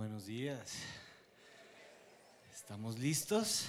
[0.00, 0.78] Buenos días.
[2.50, 3.66] ¿Estamos listos?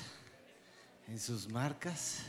[1.10, 2.20] En sus marcas.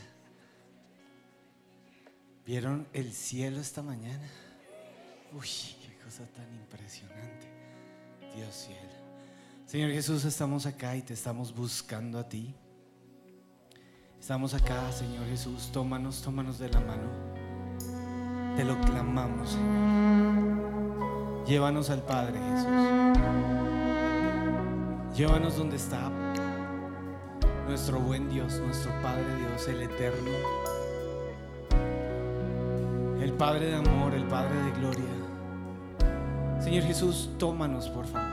[2.45, 4.27] ¿Vieron el cielo esta mañana?
[5.31, 5.47] Uy,
[5.81, 7.47] qué cosa tan impresionante.
[8.35, 8.91] Dios cielo.
[9.65, 12.53] Señor Jesús, estamos acá y te estamos buscando a ti.
[14.19, 15.71] Estamos acá, Señor Jesús.
[15.71, 17.09] Tómanos, tómanos de la mano.
[18.57, 21.45] Te lo clamamos, Señor.
[21.47, 23.72] Llévanos al Padre, Jesús.
[25.15, 26.09] Llévanos donde está
[27.67, 30.31] nuestro buen Dios, nuestro Padre Dios, el eterno.
[33.21, 35.05] El Padre de amor, el Padre de gloria.
[36.59, 38.27] Señor Jesús, tómanos, por favor.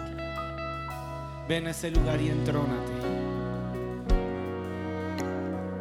[1.46, 2.92] Ven a este lugar y entrónate.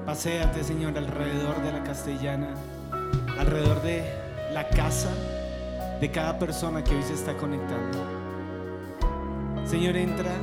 [0.06, 2.50] Paséate, Señor, alrededor de la castellana,
[3.38, 4.03] alrededor de
[4.53, 5.11] la casa
[6.02, 8.00] de cada persona que hoy se está conectando.
[9.66, 10.34] Señor, entra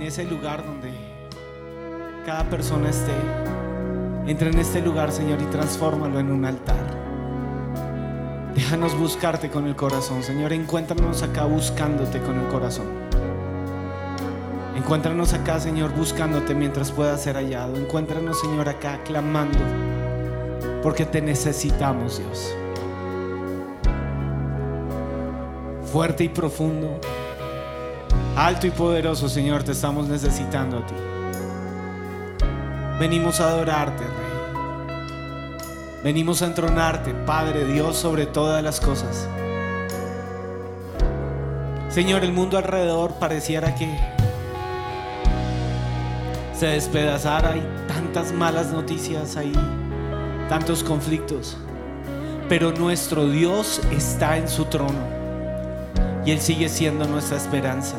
[0.00, 0.92] en ese lugar donde
[2.24, 3.12] cada persona esté.
[4.26, 6.86] Entra en este lugar, Señor, y transfórmalo en un altar.
[8.54, 10.54] Déjanos buscarte con el corazón, Señor.
[10.54, 12.86] Encuéntranos acá buscándote con el corazón.
[14.74, 17.76] Encuéntranos acá, Señor, buscándote mientras pueda ser hallado.
[17.76, 19.58] Encuéntranos, Señor, acá clamando,
[20.82, 22.54] porque te necesitamos, Dios.
[25.92, 26.98] Fuerte y profundo,
[28.36, 30.94] alto y poderoso, Señor, te estamos necesitando a ti.
[32.98, 34.30] Venimos a adorarte, Rey.
[36.04, 39.28] Venimos a entronarte, Padre Dios, sobre todas las cosas.
[41.88, 43.88] Señor, el mundo alrededor pareciera que
[46.54, 49.52] se despedazara, hay tantas malas noticias, hay
[50.48, 51.56] tantos conflictos,
[52.48, 55.00] pero nuestro Dios está en su trono
[56.24, 57.96] y Él sigue siendo nuestra esperanza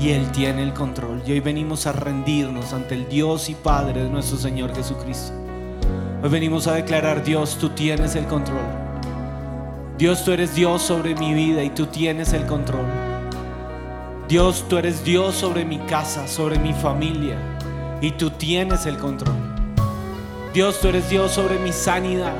[0.00, 1.22] y Él tiene el control.
[1.26, 5.32] Y hoy venimos a rendirnos ante el Dios y Padre de nuestro Señor Jesucristo.
[6.22, 8.60] Hoy venimos a declarar, Dios, tú tienes el control.
[9.98, 12.86] Dios, tú eres Dios sobre mi vida y tú tienes el control.
[14.28, 17.36] Dios, tú eres Dios sobre mi casa, sobre mi familia
[18.00, 19.34] y tú tienes el control.
[20.54, 22.34] Dios, tú eres Dios sobre mi sanidad.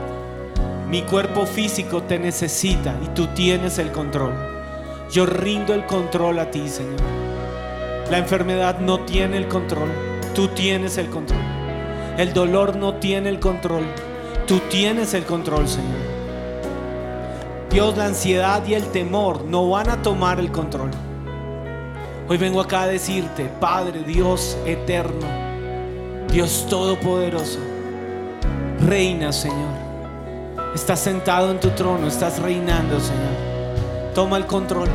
[0.89, 4.33] Mi cuerpo físico te necesita y tú tienes el control.
[5.11, 7.28] Yo rindo el control a ti, Señor.
[8.11, 9.91] La enfermedad no tiene el control,
[10.35, 11.43] tú tienes el control.
[12.17, 13.85] El dolor no tiene el control,
[14.47, 16.09] tú tienes el control, Señor.
[17.71, 20.91] Dios, la ansiedad y el temor no van a tomar el control.
[22.29, 25.27] Hoy vengo acá a decirte, Padre Dios eterno,
[26.31, 27.59] Dios Todopoderoso,
[28.87, 29.77] reina, Señor.
[30.75, 34.13] Estás sentado en tu trono, estás reinando, Señor.
[34.15, 34.89] Toma el control.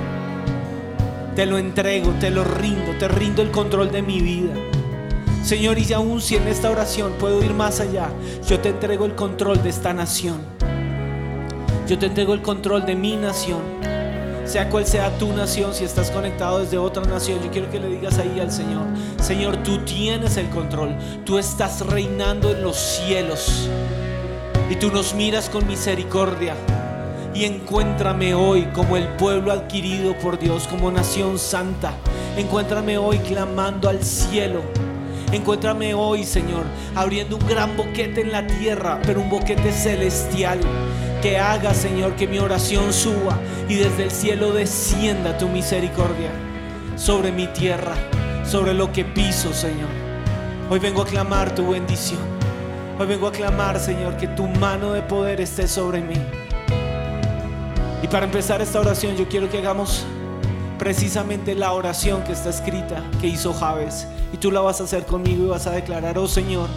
[1.35, 4.53] Te lo entrego, te lo rindo, te rindo el control de mi vida.
[5.43, 8.09] Señor, y aún si en esta oración puedo ir más allá,
[8.47, 10.37] yo te entrego el control de esta nación.
[11.87, 13.61] Yo te entrego el control de mi nación.
[14.45, 17.87] Sea cual sea tu nación, si estás conectado desde otra nación, yo quiero que le
[17.87, 18.85] digas ahí al Señor,
[19.19, 20.95] Señor, tú tienes el control,
[21.25, 23.69] tú estás reinando en los cielos
[24.69, 26.55] y tú nos miras con misericordia
[27.33, 31.93] y encuéntrame hoy como el pueblo adquirido por Dios, como nación santa.
[32.37, 34.61] Encuéntrame hoy clamando al cielo.
[35.31, 36.63] Encuéntrame hoy, Señor,
[36.95, 40.59] abriendo un gran boquete en la tierra, pero un boquete celestial.
[41.23, 46.29] Que haga, Señor, que mi oración suba y desde el cielo descienda tu misericordia
[46.95, 47.95] sobre mi tierra,
[48.45, 49.89] sobre lo que piso, Señor.
[50.69, 52.21] Hoy vengo a clamar tu bendición.
[52.99, 56.15] Hoy vengo a clamar, Señor, que tu mano de poder esté sobre mí.
[58.03, 60.03] Y para empezar esta oración yo quiero que hagamos
[60.77, 64.05] precisamente la oración que está escrita, que hizo Javes.
[64.33, 66.67] Y tú la vas a hacer conmigo y vas a declarar, oh Señor,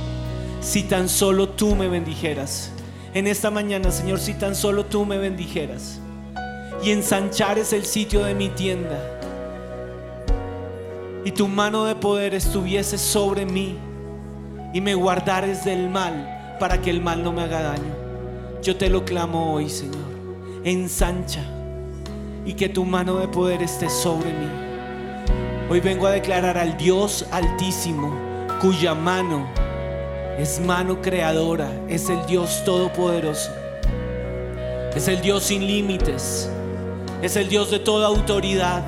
[0.61, 2.71] si tan solo tú me bendijeras.
[3.13, 5.99] En esta mañana, Señor, si tan solo tú me bendijeras.
[6.85, 8.97] Y ensanchares el sitio de mi tienda.
[11.25, 13.77] Y tu mano de poder estuviese sobre mí.
[14.73, 17.97] Y me guardares del mal para que el mal no me haga daño.
[18.63, 20.16] Yo te lo clamo hoy, Señor
[20.67, 21.45] ensancha
[22.45, 24.49] y que tu mano de poder esté sobre mí.
[25.71, 28.13] Hoy vengo a declarar al Dios altísimo,
[28.61, 29.49] cuya mano
[30.39, 33.53] es mano creadora, es el Dios todopoderoso,
[34.95, 36.51] es el Dios sin límites,
[37.23, 38.83] es el Dios de toda autoridad.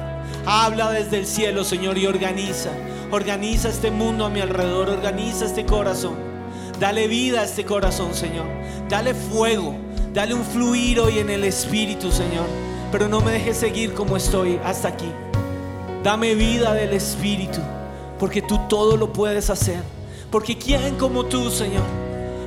[0.47, 2.71] Habla desde el cielo, Señor, y organiza,
[3.13, 6.17] organiza este mundo a mi alrededor, organiza este corazón.
[6.81, 8.47] Dale vida a este corazón, Señor.
[8.89, 9.88] Dale fuego.
[10.19, 12.45] Dale un fluir hoy en el Espíritu, Señor.
[12.91, 15.09] Pero no me dejes seguir como estoy hasta aquí.
[16.03, 17.61] Dame vida del Espíritu,
[18.19, 19.81] porque tú todo lo puedes hacer.
[20.29, 21.85] Porque ¿quién como tú, Señor?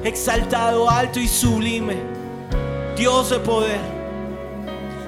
[0.03, 1.95] Exaltado, alto y sublime.
[2.97, 3.79] Dios de poder.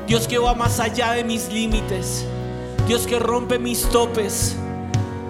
[0.07, 2.25] Dios que va más allá de mis límites.
[2.88, 4.56] Dios que rompe mis topes.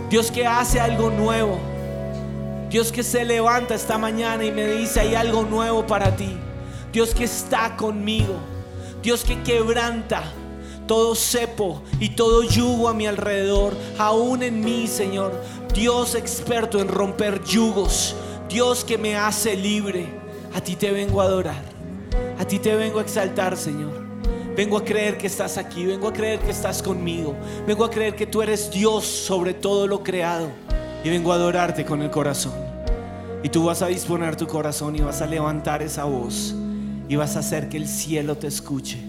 [0.07, 1.57] Dios que hace algo nuevo.
[2.69, 6.37] Dios que se levanta esta mañana y me dice, hay algo nuevo para ti.
[6.93, 8.35] Dios que está conmigo.
[9.01, 10.23] Dios que quebranta
[10.87, 15.33] todo cepo y todo yugo a mi alrededor, aún en mí, Señor.
[15.73, 18.15] Dios experto en romper yugos.
[18.47, 20.07] Dios que me hace libre.
[20.53, 21.63] A ti te vengo a adorar.
[22.37, 24.03] A ti te vengo a exaltar, Señor.
[24.55, 27.35] Vengo a creer que estás aquí, vengo a creer que estás conmigo,
[27.65, 30.47] vengo a creer que tú eres Dios sobre todo lo creado
[31.03, 32.53] y vengo a adorarte con el corazón.
[33.41, 36.53] Y tú vas a disponer tu corazón y vas a levantar esa voz
[37.07, 38.99] y vas a hacer que el cielo te escuche.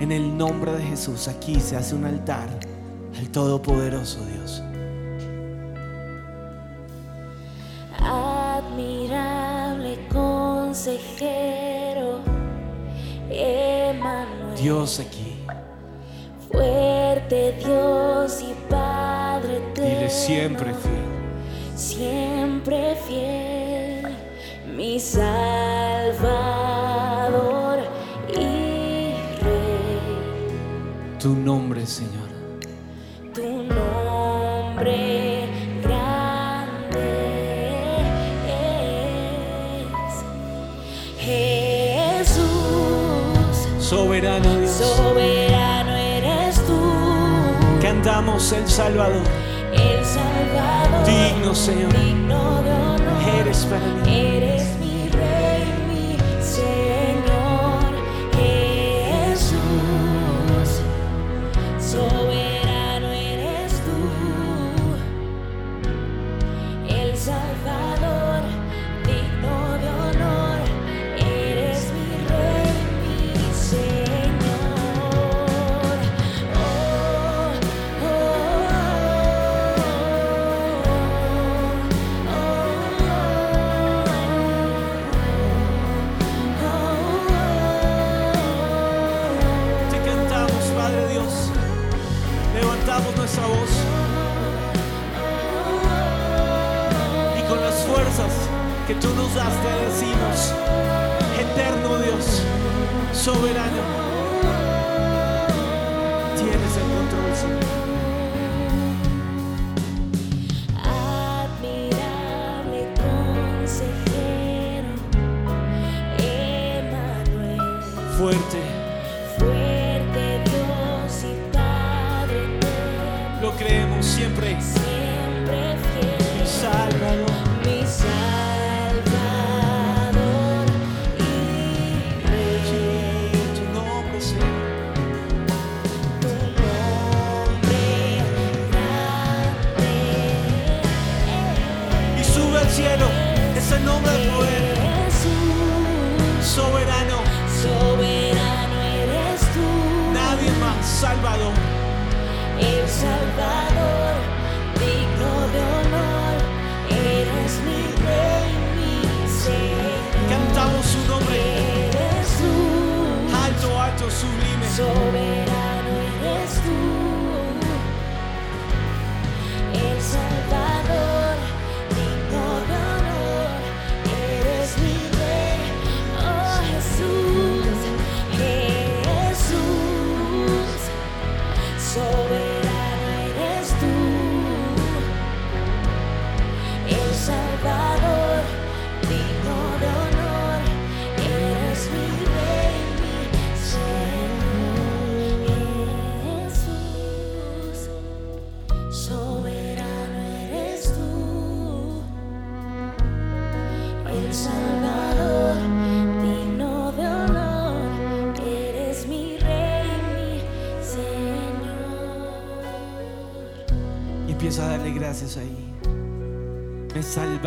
[0.00, 2.48] En el nombre de Jesús aquí se hace un altar
[3.18, 4.62] al Todopoderoso Dios.
[7.98, 12.20] Admirable consejero,
[13.30, 14.54] Emmanuel.
[14.60, 15.38] Dios aquí.
[16.52, 19.90] Fuerte Dios y Padre eterno.
[19.90, 21.06] Dile siempre fiel.
[21.74, 24.14] Siempre fiel,
[24.74, 26.55] mi Salvador
[31.18, 32.28] Tu nombre, Señor.
[33.34, 33.42] Tu
[33.74, 35.48] nombre
[35.82, 37.08] grande
[38.48, 40.24] es
[42.26, 42.46] Jesús.
[43.78, 44.70] Soberano Dios.
[44.70, 46.80] Soberano eres tú,
[47.82, 49.22] Cantamos el Salvador.
[49.72, 51.06] el Salvador.
[51.06, 51.92] Digno, Señor.
[51.92, 53.00] digno de honor.
[53.40, 54.16] Eres para mí.
[54.36, 54.55] Eres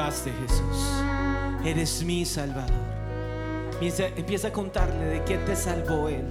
[0.08, 1.04] Jesús.
[1.66, 2.72] Eres mi Salvador.
[3.74, 6.24] Empieza, empieza a contarle de qué te salvó Él.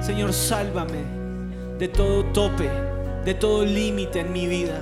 [0.00, 1.18] Señor, sálvame
[1.78, 2.70] de todo tope,
[3.24, 4.80] de todo límite en mi vida.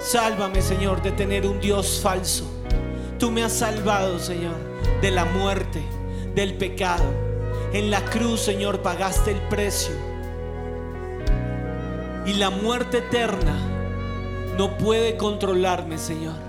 [0.00, 2.44] Sálvame, Señor, de tener un Dios falso.
[3.18, 4.54] Tú me has salvado, Señor,
[5.02, 5.82] de la muerte,
[6.36, 7.04] del pecado.
[7.72, 9.94] En la cruz, Señor, pagaste el precio.
[12.26, 13.56] Y la muerte eterna
[14.56, 16.47] no puede controlarme, Señor.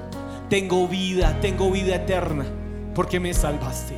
[0.49, 2.45] Tengo vida, tengo vida eterna,
[2.95, 3.93] porque me salvaste.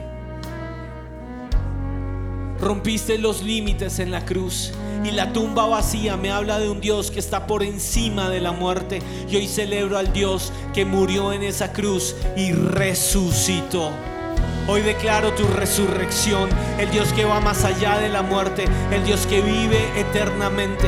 [2.60, 7.10] Rompiste los límites en la cruz y la tumba vacía me habla de un Dios
[7.10, 9.02] que está por encima de la muerte.
[9.30, 13.90] Y hoy celebro al Dios que murió en esa cruz y resucitó.
[14.68, 19.26] Hoy declaro tu resurrección, el Dios que va más allá de la muerte, el Dios
[19.26, 20.88] que vive eternamente,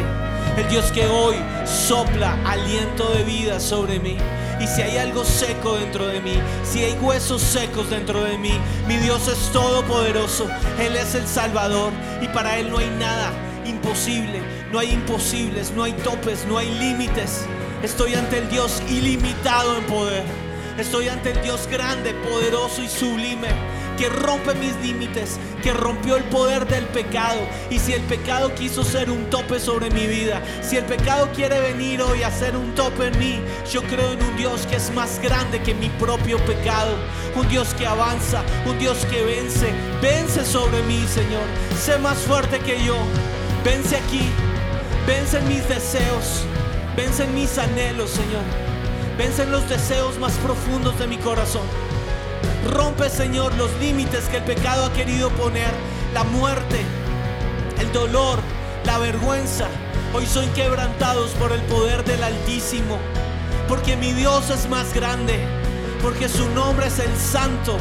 [0.58, 4.18] el Dios que hoy sopla aliento de vida sobre mí.
[4.64, 8.54] Y si hay algo seco dentro de mí, si hay huesos secos dentro de mí,
[8.88, 10.48] mi Dios es todopoderoso,
[10.80, 11.92] Él es el Salvador
[12.22, 13.34] y para Él no hay nada
[13.66, 14.42] imposible,
[14.72, 17.46] no hay imposibles, no hay topes, no hay límites.
[17.84, 20.24] Estoy ante el Dios ilimitado en poder.
[20.78, 23.50] Estoy ante el Dios grande, poderoso y sublime,
[23.98, 27.40] que rompe mis límites, que rompió el poder del pecado.
[27.70, 31.60] Y si el pecado quiso ser un tope sobre mi vida, si el pecado quiere
[31.62, 33.40] venir hoy a ser un tope en mí,
[33.72, 36.94] yo creo en un Dios que es más grande que mi propio pecado.
[37.36, 39.72] Un Dios que avanza, un Dios que vence.
[40.02, 41.46] Vence sobre mí, Señor.
[41.82, 42.98] Sé más fuerte que yo.
[43.64, 44.30] Vence aquí.
[45.08, 46.44] Vence en mis deseos.
[46.96, 48.44] Vence en mis anhelos, Señor.
[49.18, 51.83] Vence en los deseos más profundos de mi corazón.
[52.70, 55.72] Rompe, Señor, los límites que el pecado ha querido poner.
[56.14, 56.80] La muerte,
[57.80, 58.40] el dolor,
[58.86, 59.68] la vergüenza.
[60.14, 62.98] Hoy son quebrantados por el poder del Altísimo.
[63.68, 65.40] Porque mi Dios es más grande.
[66.02, 67.78] Porque su nombre es el Santo.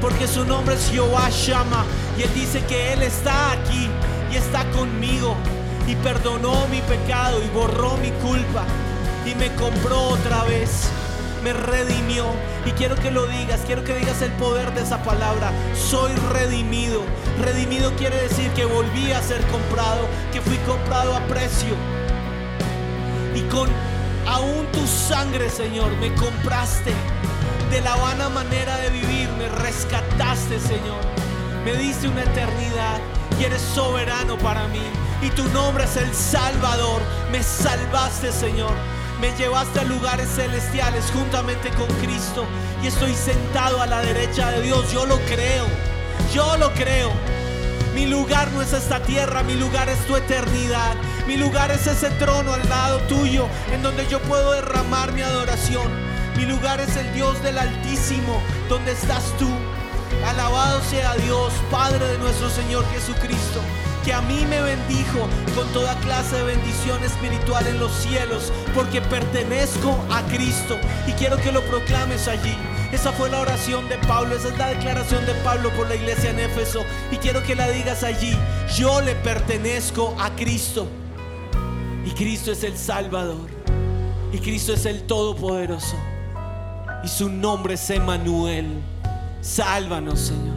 [0.00, 1.84] Porque su nombre es Jehová Shama.
[2.18, 3.88] Y Él dice que Él está aquí
[4.32, 5.36] y está conmigo.
[5.86, 8.64] Y perdonó mi pecado y borró mi culpa.
[9.26, 10.88] Y me compró otra vez
[11.44, 12.24] me redimió.
[12.64, 15.52] Y quiero que lo digas, quiero que digas el poder de esa palabra.
[15.74, 17.02] Soy redimido.
[17.40, 21.76] Redimido quiere decir que volví a ser comprado, que fui comprado a precio.
[23.34, 23.68] Y con
[24.26, 26.94] aún tu sangre, Señor, me compraste.
[27.70, 31.02] De la vana manera de vivir, me rescataste, Señor.
[31.64, 33.00] Me diste una eternidad
[33.38, 34.82] y eres soberano para mí.
[35.22, 37.02] Y tu nombre es el Salvador.
[37.30, 38.72] Me salvaste, Señor.
[39.20, 42.44] Me llevaste a lugares celestiales juntamente con Cristo
[42.82, 44.92] y estoy sentado a la derecha de Dios.
[44.92, 45.66] Yo lo creo,
[46.32, 47.10] yo lo creo.
[47.94, 50.96] Mi lugar no es esta tierra, mi lugar es tu eternidad.
[51.26, 55.90] Mi lugar es ese trono al lado tuyo en donde yo puedo derramar mi adoración.
[56.36, 59.48] Mi lugar es el Dios del Altísimo, donde estás tú.
[60.26, 63.60] Alabado sea Dios, Padre de nuestro Señor Jesucristo
[64.04, 69.00] que a mí me bendijo con toda clase de bendición espiritual en los cielos, porque
[69.00, 72.54] pertenezco a Cristo y quiero que lo proclames allí.
[72.92, 76.30] Esa fue la oración de Pablo, esa es la declaración de Pablo por la iglesia
[76.30, 78.36] en Éfeso y quiero que la digas allí.
[78.76, 80.86] Yo le pertenezco a Cristo
[82.04, 83.48] y Cristo es el Salvador
[84.32, 85.96] y Cristo es el Todopoderoso
[87.02, 88.82] y su nombre es Emanuel.
[89.40, 90.54] Sálvanos, Señor.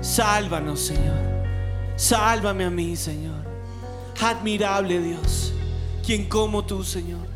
[0.00, 1.33] Sálvanos, Señor.
[1.96, 3.44] Sálvame a mí, Señor.
[4.20, 5.52] Admirable Dios,
[6.04, 7.26] quien como tú, Señor.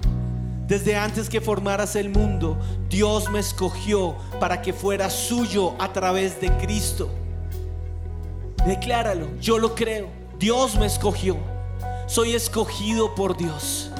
[0.66, 2.58] Desde antes que formaras el mundo,
[2.90, 7.08] Dios me escogió para que fuera suyo a través de Cristo.
[8.66, 10.08] Decláralo, yo lo creo.
[10.38, 11.38] Dios me escogió.
[12.06, 13.90] Soy escogido por Dios.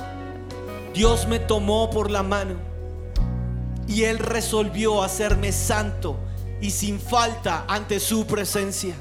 [0.92, 2.56] Dios me tomó por la mano
[3.86, 6.16] y Él resolvió hacerme santo
[6.60, 8.94] y sin falta ante su presencia.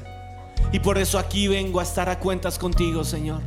[0.70, 3.40] Y por eso aquí vengo a estar a cuentas contigo, Señor.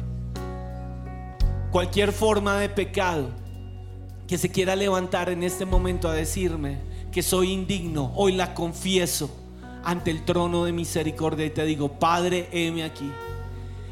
[1.72, 3.30] Cualquier forma de pecado
[4.28, 6.80] que se quiera levantar en este momento a decirme
[7.12, 9.30] que soy indigno, hoy la confieso
[9.84, 13.12] ante el trono de misericordia y te digo, Padre, heme aquí.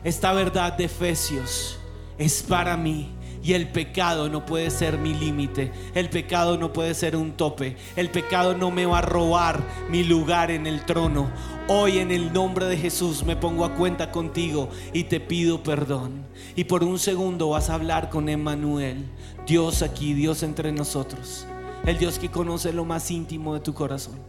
[0.04, 1.78] Esta verdad de Efesios
[2.18, 3.10] es para mí.
[3.42, 5.72] Y el pecado no puede ser mi límite.
[5.94, 7.78] El pecado no puede ser un tope.
[7.96, 11.30] El pecado no me va a robar mi lugar en el trono.
[11.68, 16.26] Hoy en el nombre de Jesús me pongo a cuenta contigo y te pido perdón.
[16.56, 19.06] Y por un segundo vas a hablar con Emmanuel.
[19.48, 21.48] Dios aquí, Dios entre nosotros.
[21.86, 24.20] El Dios que conoce lo más íntimo de tu corazón.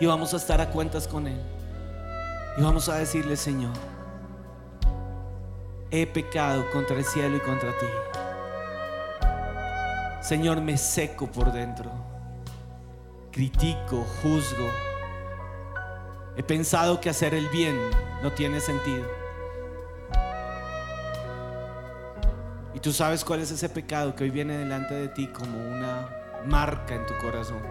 [0.00, 1.40] Y vamos a estar a cuentas con Él.
[2.56, 3.72] Y vamos a decirle, Señor,
[5.90, 7.86] he pecado contra el cielo y contra ti.
[10.20, 11.90] Señor, me seco por dentro.
[13.32, 14.68] Critico, juzgo.
[16.36, 17.78] He pensado que hacer el bien
[18.22, 19.06] no tiene sentido.
[22.74, 26.08] Y tú sabes cuál es ese pecado que hoy viene delante de ti como una
[26.46, 27.62] marca en tu corazón.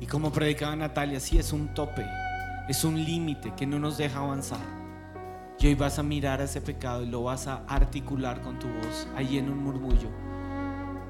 [0.00, 2.06] Y como predicaba Natalia, sí es un tope,
[2.68, 4.85] es un límite que no nos deja avanzar.
[5.58, 8.68] Y hoy vas a mirar a ese pecado y lo vas a articular con tu
[8.68, 10.10] voz, ahí en un murmullo.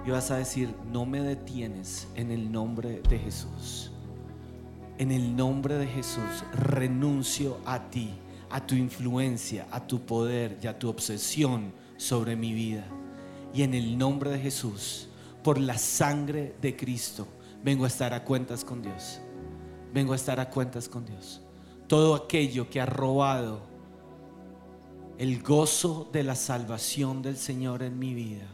[0.07, 3.91] Y vas a decir, no me detienes en el nombre de Jesús.
[4.99, 8.15] En el nombre de Jesús renuncio a ti,
[8.49, 12.85] a tu influencia, a tu poder y a tu obsesión sobre mi vida.
[13.53, 15.09] Y en el nombre de Jesús,
[15.43, 17.27] por la sangre de Cristo,
[17.65, 19.21] vengo a estar a cuentas con Dios.
[19.93, 21.43] Vengo a estar a cuentas con Dios.
[21.89, 23.76] Todo aquello que ha robado
[25.19, 28.47] el gozo de la salvación del Señor en mi vida,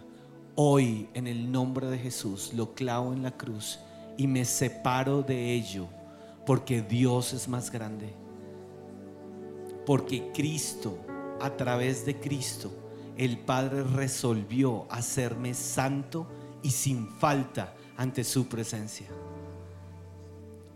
[0.54, 3.80] hoy en el nombre de Jesús lo clavo en la cruz
[4.16, 5.88] y me separo de ello
[6.46, 8.14] porque Dios es más grande.
[9.84, 10.98] Porque Cristo,
[11.40, 12.70] a través de Cristo,
[13.16, 16.28] el Padre resolvió hacerme santo
[16.62, 19.08] y sin falta ante su presencia.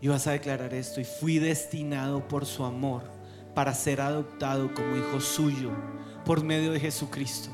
[0.01, 3.16] Y vas a declarar esto, y fui destinado por su amor
[3.57, 5.71] para ser adoptado como hijo suyo
[6.23, 7.49] por medio de Jesucristo.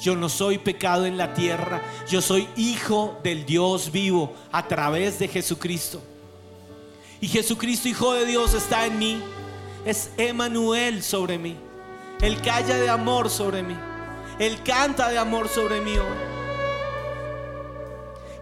[0.00, 5.18] Yo no soy pecado en la tierra, yo soy hijo del Dios vivo a través
[5.18, 6.02] de Jesucristo.
[7.20, 9.22] Y Jesucristo, Hijo de Dios, está en mí.
[9.84, 11.54] Es Emanuel sobre mí.
[12.22, 13.76] Él calla de amor sobre mí.
[14.38, 15.96] Él canta de amor sobre mí.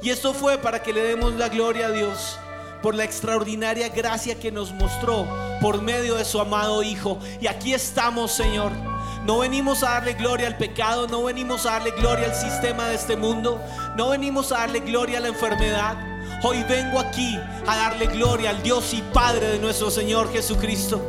[0.01, 2.39] Y esto fue para que le demos la gloria a Dios
[2.85, 5.26] por la extraordinaria gracia que nos mostró
[5.62, 7.19] por medio de su amado Hijo.
[7.41, 8.73] Y aquí estamos, Señor.
[9.25, 12.97] No venimos a darle gloria al pecado, no venimos a darle gloria al sistema de
[12.97, 13.59] este mundo,
[13.97, 15.97] no venimos a darle gloria a la enfermedad.
[16.43, 21.00] Hoy vengo aquí a darle gloria al Dios y Padre de nuestro Señor Jesucristo.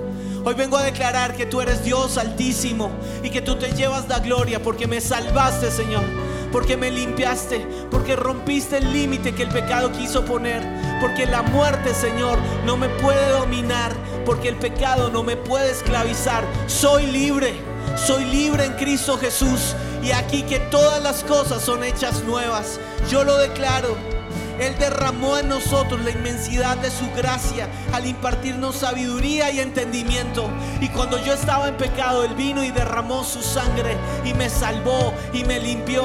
[0.45, 2.89] Hoy vengo a declarar que tú eres Dios altísimo
[3.21, 6.06] y que tú te llevas la gloria porque me salvaste, Señor.
[6.51, 10.63] Porque me limpiaste, porque rompiste el límite que el pecado quiso poner,
[11.01, 13.93] porque la muerte, Señor, no me puede dominar,
[14.25, 16.43] porque el pecado no me puede esclavizar.
[16.67, 17.55] Soy libre,
[17.95, 22.79] soy libre en Cristo Jesús y aquí que todas las cosas son hechas nuevas.
[23.10, 24.14] Yo lo declaro.
[24.60, 30.50] Él derramó en nosotros la inmensidad de su gracia al impartirnos sabiduría y entendimiento.
[30.82, 35.13] Y cuando yo estaba en pecado, Él vino y derramó su sangre y me salvó
[35.34, 36.04] y me limpió.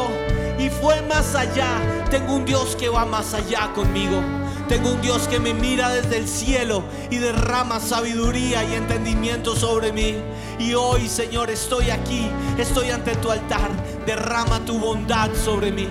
[0.59, 1.69] Y fue más allá.
[2.11, 4.21] Tengo un Dios que va más allá conmigo.
[4.69, 9.93] Tengo un Dios que me mira desde el cielo y derrama sabiduría y entendimiento sobre
[9.93, 10.17] mí.
[10.59, 13.71] Y hoy, Señor, estoy aquí, estoy ante tu altar.
[14.07, 15.89] Derrama tu bondad sobre mí.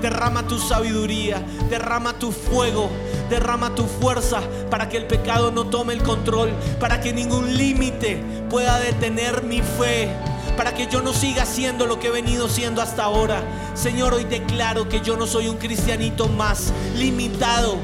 [0.00, 2.88] Derrama tu sabiduría, derrama tu fuego,
[3.28, 8.22] derrama tu fuerza para que el pecado no tome el control, para que ningún límite
[8.48, 10.08] pueda detener mi fe,
[10.56, 13.42] para que yo no siga siendo lo que he venido siendo hasta ahora.
[13.74, 17.76] Señor, hoy declaro que yo no soy un cristianito más limitado,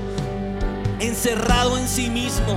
[1.00, 2.56] encerrado en sí mismo,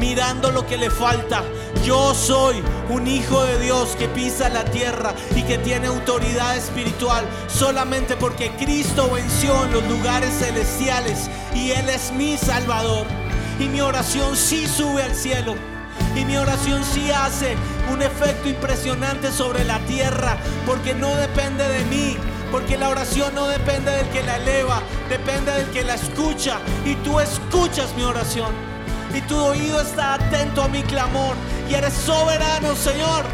[0.00, 1.44] mirando lo que le falta.
[1.84, 7.24] Yo soy un hijo de Dios que pisa la tierra y que tiene autoridad espiritual
[7.46, 13.06] solamente porque Cristo venció en los lugares celestiales y Él es mi Salvador.
[13.58, 15.54] Y mi oración sí sube al cielo.
[16.16, 17.56] Y mi oración sí hace
[17.92, 22.16] un efecto impresionante sobre la tierra porque no depende de mí.
[22.50, 26.58] Porque la oración no depende del que la eleva, depende del que la escucha.
[26.84, 28.69] Y tú escuchas mi oración
[29.14, 31.36] y tu oído está atento a mi clamor
[31.68, 33.24] y eres soberano, Señor.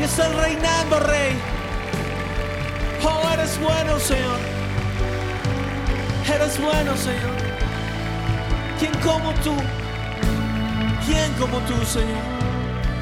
[0.00, 1.36] Y estás reinando, Rey.
[3.04, 4.38] Oh, eres bueno, Señor.
[6.26, 7.36] Eres bueno, Señor.
[8.78, 9.54] ¿Quién como tú?
[11.04, 12.22] ¿Quién como tú, Señor?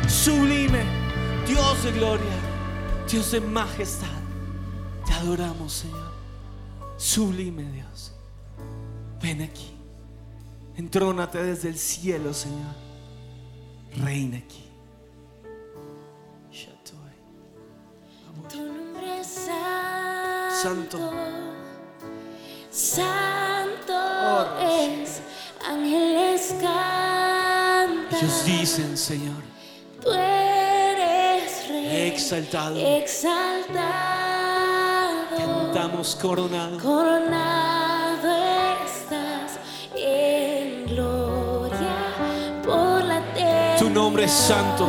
[0.09, 0.83] Sublime,
[1.47, 2.37] Dios de gloria,
[3.11, 4.09] Dios de majestad.
[5.07, 6.11] Te adoramos, Señor.
[6.97, 8.13] Sublime Dios.
[9.23, 9.80] Ven aquí.
[10.81, 12.75] Entrónate desde el cielo, Señor.
[14.03, 14.65] Reina aquí.
[18.49, 20.99] Tu nombre es santo.
[20.99, 21.13] Santo.
[22.71, 25.21] Santo Oh, es.
[25.69, 28.19] Ángeles cantan.
[28.19, 29.43] Ellos dicen, Señor,
[30.01, 32.09] Tú eres rey.
[32.11, 33.77] exaltado, Exaltado.
[35.37, 36.79] cantamos coronado.
[36.79, 37.80] Coronado
[44.01, 44.89] nombre es santo,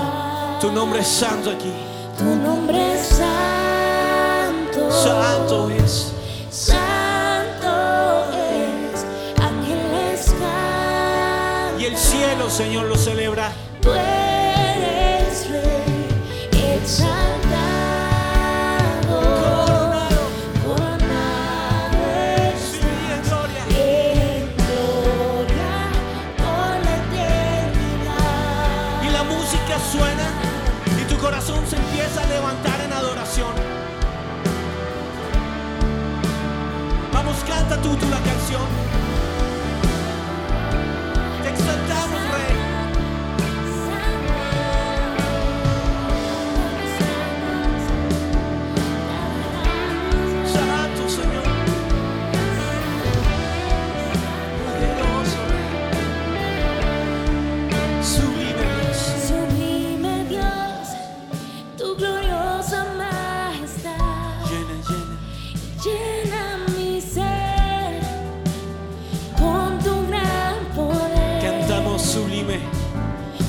[0.61, 1.69] tu nombre es santo aquí.
[2.17, 4.89] Tu nombre es santo.
[4.89, 6.13] Santo es.
[6.49, 9.05] Santo es.
[9.37, 11.81] Ángeles cantan.
[11.81, 13.51] Y el cielo, Señor, lo celebra.
[37.97, 38.30] toute la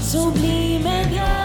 [0.02, 1.41] sublime gracia.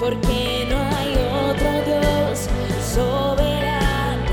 [0.00, 1.12] porque no hay
[1.50, 2.48] otro Dios
[2.82, 4.30] soberano.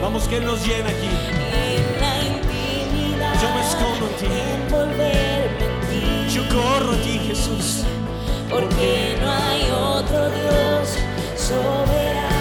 [0.00, 1.10] Vamos que nos llena aquí.
[1.52, 4.26] En la intimidad, yo me escondo en ti.
[4.54, 6.34] Envolverme en ti.
[6.34, 7.84] Yo corro a ti, Jesús,
[8.48, 10.96] porque no hay otro Dios
[11.36, 12.35] soberano.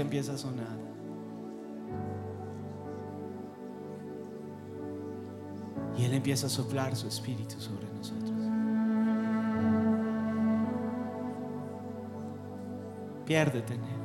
[0.00, 0.78] empieza a sonar.
[5.96, 8.32] Y Él empieza a soplar su espíritu sobre nosotros.
[13.26, 13.98] Piérdete en Él.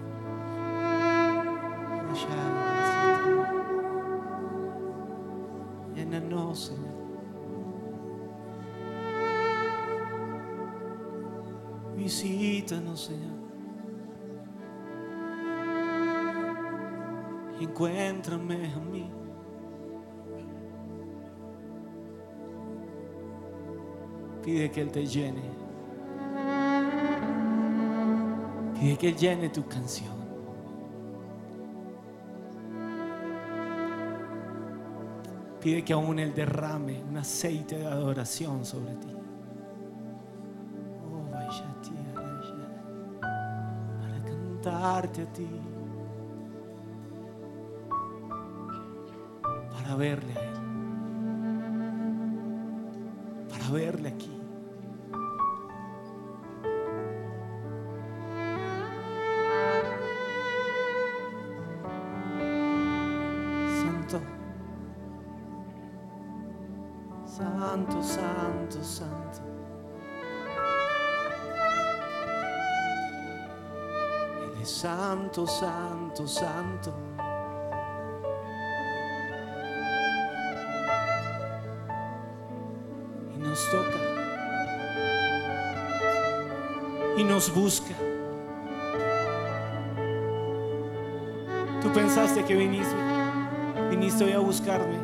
[5.95, 6.93] Llénanos, Señor.
[11.95, 13.42] Visítanos, Señor.
[17.63, 19.09] Encuéntrame a mí.
[24.43, 25.41] Pide que Él te llene.
[28.77, 30.11] Pide que Él llene tu canción.
[35.61, 39.15] Pide que aún Él derrame un aceite de adoración sobre ti.
[41.05, 42.41] Oh, vaya tierra,
[44.01, 45.47] para cantarte a ti.
[49.93, 50.53] Para verle a Él.
[53.47, 54.41] Para verle aquí.
[63.83, 64.19] Santo.
[67.27, 69.41] Santo, santo, santo.
[74.63, 77.22] Santo, santo, santo.
[87.51, 87.93] Busca.
[91.81, 92.95] Tú pensaste que viniste,
[93.89, 94.97] viniste hoy a buscarme.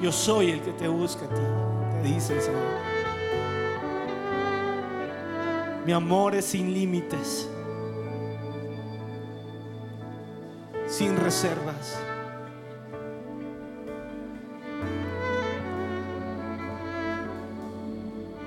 [0.00, 1.42] Yo soy el que te busca a ti,
[2.02, 2.62] te dice el Señor.
[5.84, 7.48] Mi amor es sin límites,
[10.86, 11.98] sin reservas.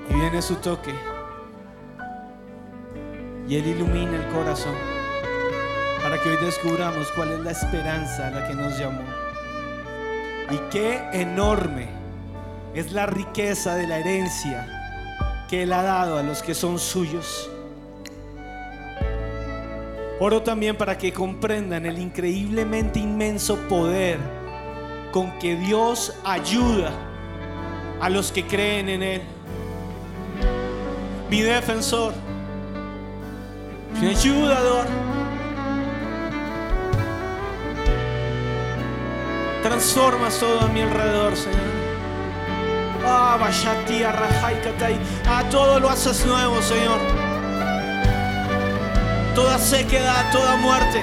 [0.08, 1.19] Y viene su toque.
[3.50, 4.76] Y Él ilumina el corazón
[6.00, 9.02] para que hoy descubramos cuál es la esperanza a la que nos llamó.
[10.52, 11.88] Y qué enorme
[12.76, 14.68] es la riqueza de la herencia
[15.48, 17.50] que Él ha dado a los que son suyos.
[20.20, 24.18] Oro también para que comprendan el increíblemente inmenso poder
[25.10, 26.92] con que Dios ayuda
[28.00, 29.22] a los que creen en Él.
[31.28, 32.14] Mi defensor,
[34.00, 34.86] mi ayudador.
[39.62, 41.60] Transformas todo a mi alrededor, Señor.
[43.04, 44.28] Ah, vaya tierra,
[45.28, 46.98] Ah, todo lo haces nuevo, Señor.
[49.34, 51.02] Toda sequedad, toda muerte,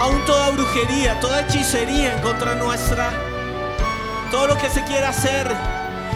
[0.00, 3.10] aún toda brujería, toda hechicería en contra nuestra.
[4.30, 5.48] Todo lo que se quiera hacer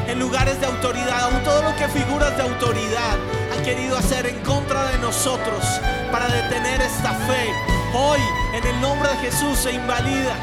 [0.06, 3.18] en lugares de autoridad, aún todo lo que figuras de autoridad
[3.64, 5.64] querido hacer en contra de nosotros
[6.12, 7.50] para detener esta fe.
[7.94, 8.20] Hoy,
[8.52, 10.34] en el nombre de Jesús, se invalida.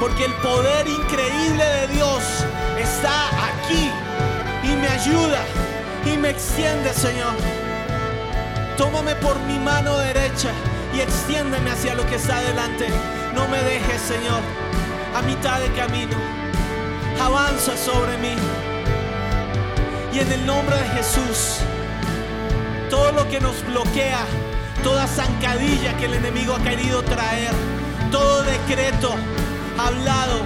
[0.00, 2.22] Porque el poder increíble de Dios
[2.76, 3.90] está aquí
[4.64, 5.44] y me ayuda
[6.04, 7.34] y me extiende, Señor.
[8.76, 10.50] Tómame por mi mano derecha
[10.92, 12.88] y extiéndeme hacia lo que está adelante.
[13.32, 14.40] No me dejes, Señor,
[15.14, 16.16] a mitad de camino.
[17.20, 18.34] Avanza sobre mí.
[20.12, 21.58] Y en el nombre de Jesús,
[22.88, 24.24] todo lo que nos bloquea,
[24.82, 27.52] toda zancadilla que el enemigo ha querido traer,
[28.10, 29.14] todo decreto
[29.78, 30.40] hablado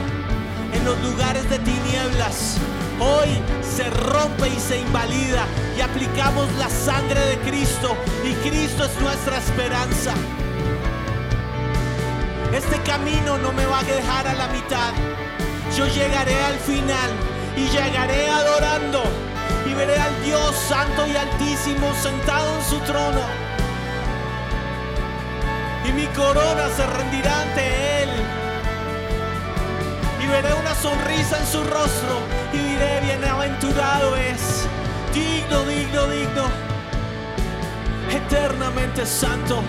[0.73, 2.59] en los lugares de tinieblas,
[2.99, 3.29] hoy
[3.63, 5.47] se rompe y se invalida
[5.77, 10.15] y aplicamos la sangre de Cristo y Cristo es nuestra esperanza.
[12.53, 14.93] Este camino no me va a dejar a la mitad.
[15.77, 17.11] Yo llegaré al final
[17.57, 19.03] y llegaré adorando
[19.73, 23.21] y veré al Dios santo y altísimo sentado en su trono.
[25.89, 28.11] Y mi corona se rendirá ante él
[30.23, 32.21] y veré una sonrisa en su rostro
[32.53, 34.67] y diré, bienaventurado es,
[35.15, 36.45] digno, digno, digno,
[38.11, 39.63] eternamente santo.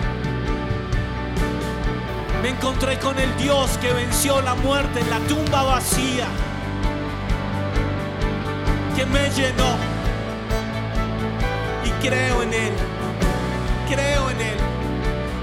[2.42, 6.26] Me encontré con el Dios que venció la muerte en la tumba vacía,
[8.94, 9.93] que me llenó
[12.06, 12.72] creo en Él,
[13.88, 14.58] creo en Él,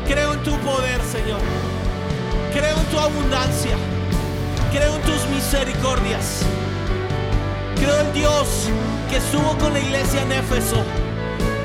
[0.07, 1.41] creo en tu poder, Señor,
[2.53, 3.75] creo en tu abundancia.
[4.71, 6.43] Creo en tus misericordias.
[7.75, 8.69] Creo en Dios
[9.09, 10.81] que estuvo con la iglesia en Éfeso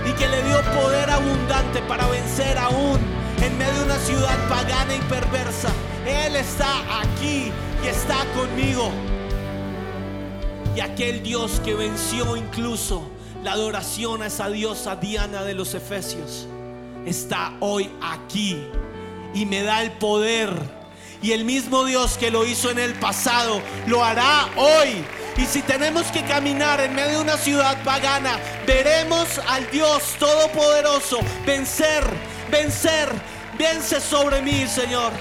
[0.04, 2.98] y que le dio poder abundante para vencer aún
[3.40, 5.68] en medio de una ciudad pagana y perversa.
[6.04, 7.52] Él está aquí
[7.84, 8.90] y está conmigo.
[10.74, 13.08] Y aquel Dios que venció incluso
[13.42, 16.46] la adoración a esa diosa Diana de los Efesios,
[17.04, 18.62] está hoy aquí
[19.34, 20.50] y me da el poder.
[21.22, 25.04] Y el mismo Dios que lo hizo en el pasado, lo hará hoy.
[25.36, 31.18] Y si tenemos que caminar en medio de una ciudad pagana, veremos al Dios Todopoderoso
[31.44, 32.04] vencer,
[32.50, 33.08] vencer,
[33.58, 35.12] vence sobre mí, Señor.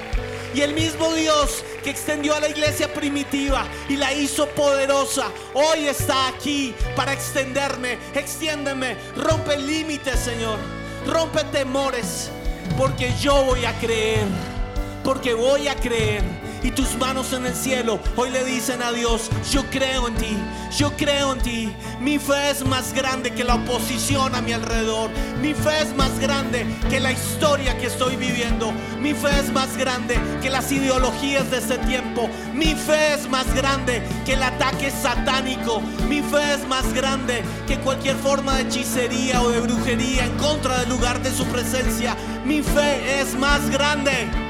[0.54, 5.86] Y el mismo Dios que extendió a la iglesia primitiva y la hizo poderosa, hoy
[5.86, 8.00] está aquí para extenderme.
[8.16, 10.58] Extiéndeme, rompe límites, Señor.
[11.06, 12.32] Rompe temores,
[12.76, 14.26] porque yo voy a creer.
[15.04, 16.24] Porque voy a creer
[16.66, 20.36] y tus manos en el cielo hoy le dicen a Dios, yo creo en ti,
[20.76, 21.72] yo creo en ti.
[22.00, 25.12] Mi fe es más grande que la oposición a mi alrededor.
[25.42, 28.74] Mi fe es más grande que la historia que estoy viviendo.
[29.00, 32.30] Mi fe es más grande que las ideologías de este tiempo.
[32.54, 35.82] Mi fe es más grande que el ataque satánico.
[36.10, 40.80] Mi fe es más grande que cualquier forma de hechicería o de brujería en contra
[40.80, 42.18] del lugar de su presencia.
[42.44, 44.45] Mi fe es más grande.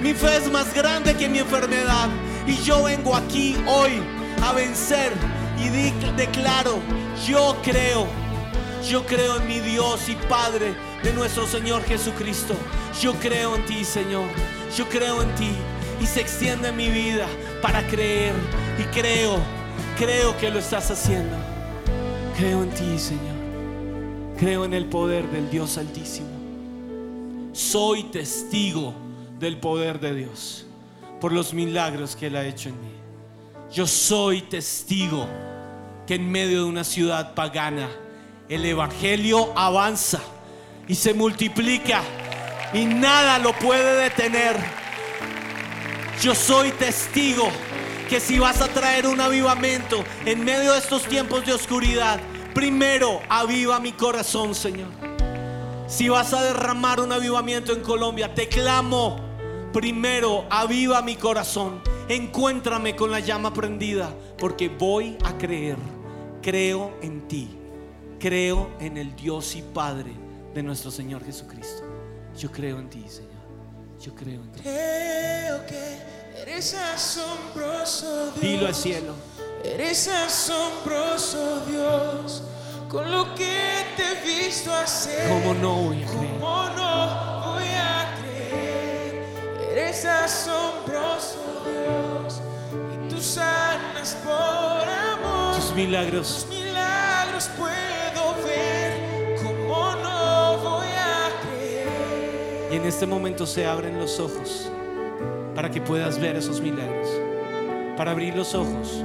[0.00, 2.08] Mi fe es más grande que mi enfermedad.
[2.46, 4.00] Y yo vengo aquí hoy
[4.42, 5.12] a vencer.
[5.58, 5.68] Y
[6.16, 6.78] declaro,
[7.26, 8.06] yo creo.
[8.88, 12.54] Yo creo en mi Dios y Padre de nuestro Señor Jesucristo.
[13.00, 14.28] Yo creo en ti, Señor.
[14.76, 15.50] Yo creo en ti.
[16.00, 17.26] Y se extiende mi vida
[17.60, 18.32] para creer.
[18.78, 19.38] Y creo,
[19.98, 21.36] creo que lo estás haciendo.
[22.38, 23.40] Creo en ti, Señor.
[24.38, 26.40] Creo en el poder del Dios Altísimo
[27.52, 28.94] soy testigo
[29.40, 30.66] del poder de Dios
[31.20, 32.92] por los milagros que Él ha hecho en mí.
[33.72, 35.26] Yo soy testigo
[36.06, 37.88] que en medio de una ciudad pagana
[38.48, 40.20] el Evangelio avanza
[40.86, 42.02] y se multiplica
[42.74, 44.56] y nada lo puede detener.
[46.20, 47.48] Yo soy testigo
[48.08, 52.20] que si vas a traer un avivamiento en medio de estos tiempos de oscuridad,
[52.54, 54.88] primero aviva mi corazón, Señor.
[55.86, 59.29] Si vas a derramar un avivamiento en Colombia, te clamo.
[59.72, 61.80] Primero, aviva mi corazón.
[62.08, 65.76] Encuéntrame con la llama prendida, porque voy a creer.
[66.42, 67.56] Creo en ti.
[68.18, 70.12] Creo en el Dios y Padre
[70.54, 71.82] de nuestro Señor Jesucristo.
[72.36, 73.30] Yo creo en ti, Señor.
[74.00, 74.60] Yo creo en ti.
[74.60, 75.98] Creo que
[76.42, 78.40] eres asombroso Dios.
[78.40, 79.14] Dilo al cielo.
[79.64, 82.42] Eres asombroso Dios.
[82.88, 85.28] Con lo que te he visto hacer.
[85.28, 86.40] ¿Cómo no voy a creer?
[86.40, 87.39] ¿Cómo no?
[89.80, 92.40] Eres asombroso Dios.
[92.94, 95.56] Y tú sanas por amor.
[95.56, 96.46] Tus milagros.
[96.46, 99.36] Tus milagros puedo ver.
[99.42, 102.68] ¿Cómo no voy a creer?
[102.72, 104.70] Y en este momento se abren los ojos
[105.54, 107.08] para que puedas ver esos milagros.
[107.96, 109.02] Para abrir los ojos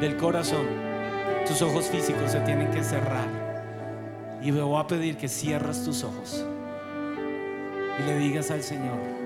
[0.00, 0.66] del corazón.
[1.46, 3.28] Tus ojos físicos se tienen que cerrar.
[4.42, 6.44] Y me voy a pedir que cierres tus ojos.
[7.98, 9.17] Y le digas al Señor,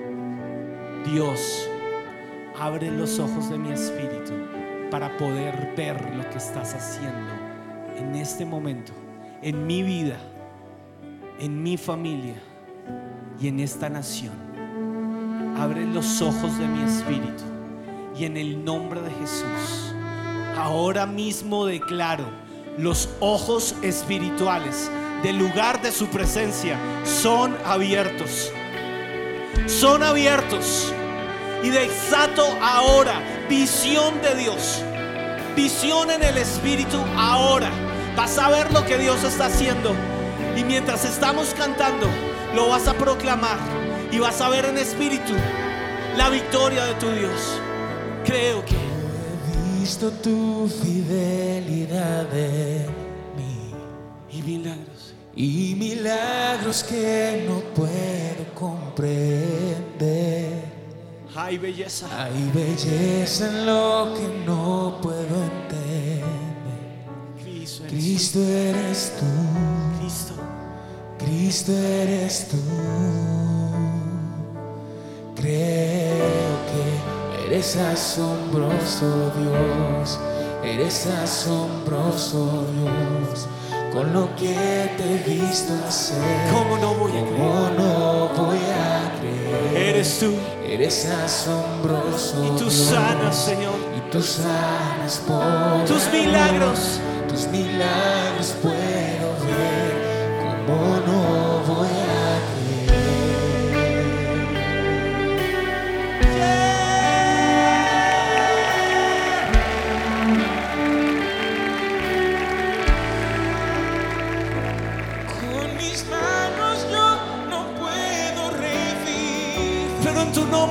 [1.04, 1.68] Dios,
[2.58, 4.32] abre los ojos de mi espíritu
[4.90, 7.32] para poder ver lo que estás haciendo
[7.98, 8.92] en este momento,
[9.42, 10.16] en mi vida,
[11.40, 12.36] en mi familia
[13.40, 14.34] y en esta nación.
[15.58, 17.42] Abre los ojos de mi espíritu
[18.16, 19.94] y en el nombre de Jesús,
[20.56, 22.26] ahora mismo declaro,
[22.78, 24.90] los ojos espirituales
[25.22, 28.52] del lugar de su presencia son abiertos.
[29.66, 30.92] Son abiertos.
[31.62, 34.82] Y desato ahora visión de Dios.
[35.56, 37.70] Visión en el espíritu ahora.
[38.16, 39.94] Vas a ver lo que Dios está haciendo.
[40.56, 42.06] Y mientras estamos cantando,
[42.54, 43.58] lo vas a proclamar.
[44.10, 45.34] Y vas a ver en espíritu
[46.16, 47.60] la victoria de tu Dios.
[48.24, 48.76] Creo que
[49.52, 52.86] He visto tu fidelidad en
[53.36, 53.74] mí
[54.30, 54.91] y milagros.
[55.34, 59.92] Y milagros que no puedo comprender.
[61.34, 62.06] Hay belleza.
[62.22, 66.22] Hay belleza en lo que no puedo entender.
[67.42, 69.98] Cristo, eres Cristo eres tú, tú.
[69.98, 70.34] Cristo.
[71.18, 72.58] Cristo eres tú.
[75.36, 76.26] Creo
[76.68, 80.18] que eres asombroso Dios,
[80.62, 83.48] eres asombroso Dios,
[83.92, 86.18] con lo que te he visto hacer.
[86.50, 87.36] ¿Cómo no voy a creer?
[87.36, 89.88] ¿Cómo no voy a creer?
[89.88, 90.34] Eres tú.
[90.66, 92.44] Eres asombroso.
[92.44, 93.74] Y tú sanas, Señor.
[93.96, 97.00] Y tú sanas por Tus milagros.
[97.28, 100.66] Tus milagros puedo ver.
[100.66, 101.31] ¿Cómo no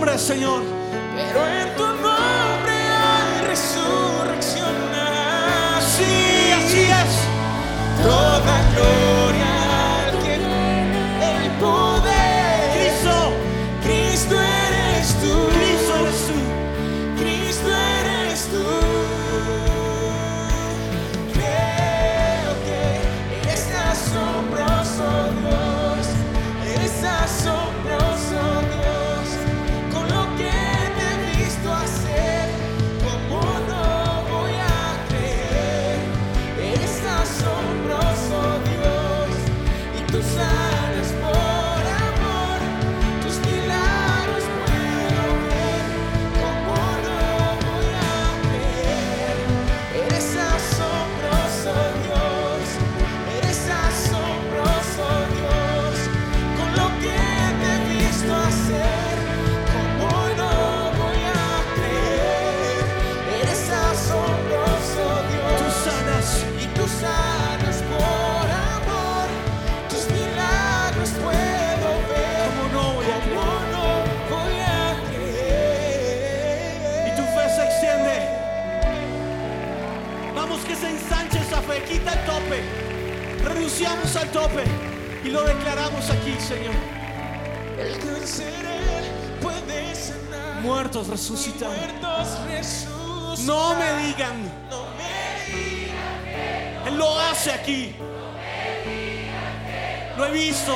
[0.02, 0.71] nombre, Señor.
[84.14, 84.64] Al tope.
[85.24, 86.74] Y lo declaramos aquí, Señor.
[87.80, 90.62] El cáncer él puede sanar.
[90.62, 91.70] Muertos resucitan.
[91.70, 93.48] Muertos resucitan.
[93.48, 94.44] No me digan.
[94.70, 96.88] No me digan.
[96.88, 97.96] Él lo hace aquí.
[100.18, 100.76] Lo he visto.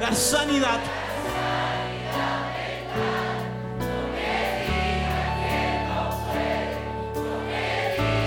[0.00, 0.80] La sanidad.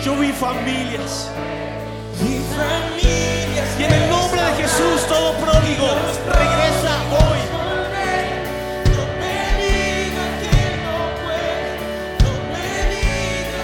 [0.03, 1.31] Yo vi familias.
[5.25, 5.87] Todo pródigo
[6.27, 7.39] regresa hoy.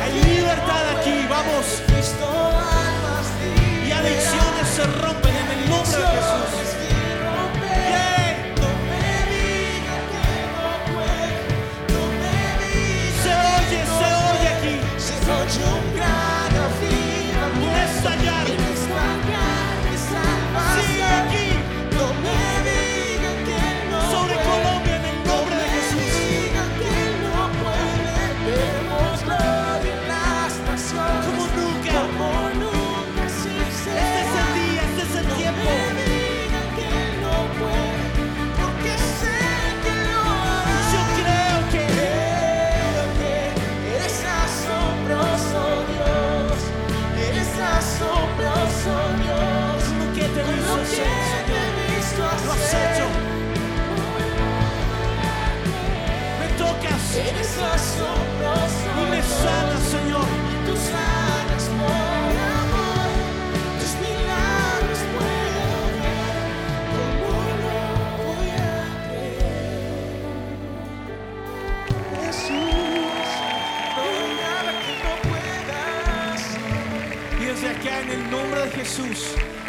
[0.01, 1.83] Hay libertad aquí, vamos.
[3.87, 5.30] Y adicciones se rompen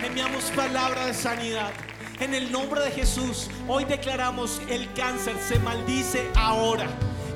[0.05, 1.70] Enviamos palabra de sanidad.
[2.20, 6.87] En el nombre de Jesús, hoy declaramos el cáncer se maldice ahora.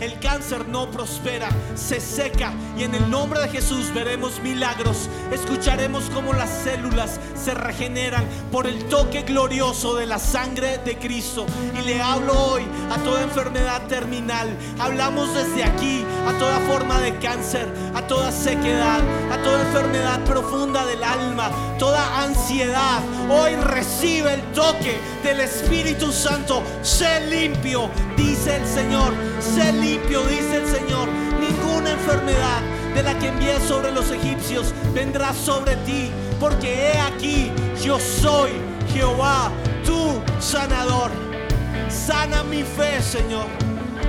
[0.01, 5.09] El cáncer no prospera, se seca y en el nombre de Jesús veremos milagros.
[5.33, 11.47] Escucharemos cómo las células se regeneran por el toque glorioso de la sangre de Cristo.
[11.79, 14.49] Y le hablo hoy a toda enfermedad terminal.
[14.79, 19.01] Hablamos desde aquí a toda forma de cáncer, a toda sequedad,
[19.33, 23.01] a toda enfermedad profunda del alma, toda ansiedad.
[23.31, 26.63] Hoy recibe el toque del Espíritu Santo.
[26.83, 29.15] Sé limpio, dice el Señor.
[29.41, 31.09] Sé limpio, dice el Señor.
[31.41, 32.61] Ninguna enfermedad
[32.95, 36.11] de la que envié sobre los egipcios vendrá sobre ti,
[36.41, 38.51] porque he aquí, yo soy
[38.93, 39.51] Jehová,
[39.85, 41.11] tu sanador.
[41.89, 43.47] Sana mi fe, Señor.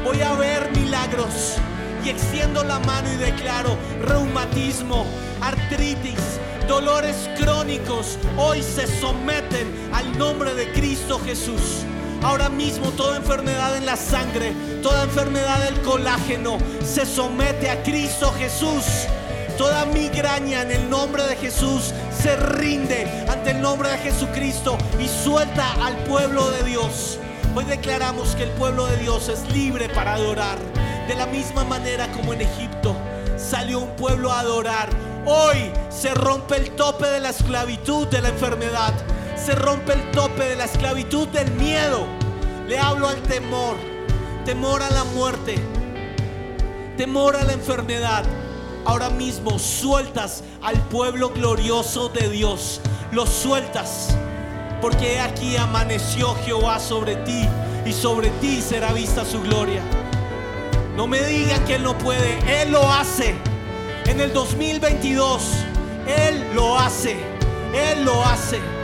[0.04, 1.58] Voy a ver milagros
[2.04, 5.06] y extiendo la mano y declaro reumatismo,
[5.42, 8.18] artritis, dolores crónicos.
[8.38, 11.86] Hoy se someten al nombre de Cristo Jesús.
[12.24, 18.34] Ahora mismo toda enfermedad en la sangre, toda enfermedad del colágeno se somete a Cristo
[18.38, 18.84] Jesús.
[19.57, 25.07] Toda migraña en el nombre de Jesús se rinde ante el nombre de Jesucristo y
[25.07, 27.18] suelta al pueblo de Dios.
[27.55, 30.57] Hoy declaramos que el pueblo de Dios es libre para adorar.
[31.07, 32.95] De la misma manera como en Egipto
[33.38, 34.89] salió un pueblo a adorar.
[35.26, 38.93] Hoy se rompe el tope de la esclavitud de la enfermedad.
[39.44, 42.06] Se rompe el tope de la esclavitud del miedo.
[42.68, 43.78] Le hablo al temor,
[44.44, 45.56] temor a la muerte,
[46.98, 48.26] temor a la enfermedad.
[48.84, 52.82] Ahora mismo sueltas al pueblo glorioso de Dios.
[53.12, 54.16] Los sueltas.
[54.82, 57.48] Porque aquí amaneció Jehová sobre ti
[57.86, 59.82] y sobre ti será vista su gloria.
[60.98, 63.36] No me digan que Él no puede, Él lo hace.
[64.06, 65.42] En el 2022,
[66.06, 67.18] Él lo hace,
[67.74, 68.77] Él lo hace.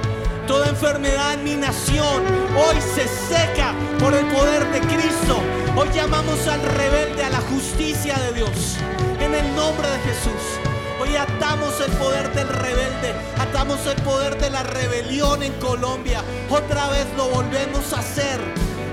[0.47, 2.21] Toda enfermedad en mi nación
[2.57, 5.41] hoy se seca por el poder de Cristo.
[5.73, 8.77] Hoy llamamos al rebelde a la justicia de Dios.
[9.21, 10.59] En el nombre de Jesús.
[11.01, 16.21] Hoy atamos el poder del rebelde, atamos el poder de la rebelión en Colombia.
[16.49, 18.41] Otra vez lo volvemos a hacer.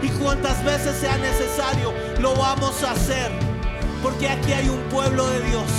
[0.02, 3.32] Y cuantas veces sea necesario, lo vamos a hacer.
[4.04, 5.70] Porque aquí hay un pueblo de Dios.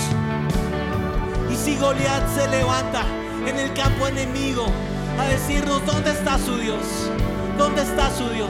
[1.50, 3.06] Y si Goliat se levanta
[3.48, 4.66] en el campo enemigo
[5.20, 6.82] a decirnos dónde está su Dios,
[7.58, 8.50] dónde está su Dios,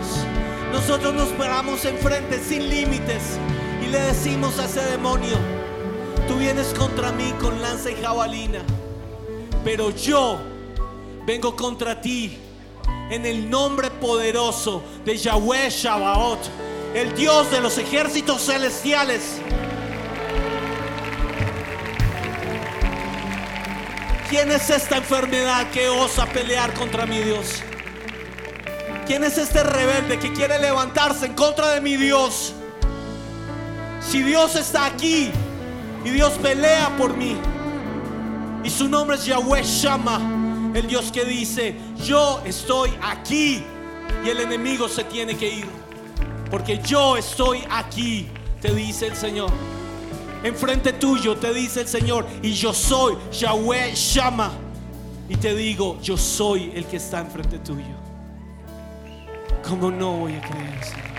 [0.72, 3.38] nosotros nos paramos enfrente sin límites
[3.84, 5.38] y le decimos a ese demonio,
[6.28, 8.60] tú vienes contra mí con lanza y jabalina,
[9.64, 10.40] pero yo
[11.26, 12.38] vengo contra ti
[13.10, 16.40] en el nombre poderoso de Yahweh Shabaot,
[16.96, 19.42] el Dios de los ejércitos celestiales.
[24.32, 27.62] ¿Quién es esta enfermedad que osa pelear contra mi Dios?
[29.06, 32.54] ¿Quién es este rebelde que quiere levantarse en contra de mi Dios?
[34.00, 35.30] Si Dios está aquí
[36.06, 37.36] y Dios pelea por mí,
[38.64, 43.62] y su nombre es Yahweh Shama, el Dios que dice, yo estoy aquí
[44.24, 45.68] y el enemigo se tiene que ir,
[46.50, 48.30] porque yo estoy aquí,
[48.62, 49.52] te dice el Señor.
[50.44, 54.52] Enfrente tuyo te dice el Señor, y yo soy Yahweh Shama.
[55.30, 57.96] Y te digo, yo soy el que está enfrente tuyo.
[59.64, 61.12] ¿Cómo no voy a creer, Señor?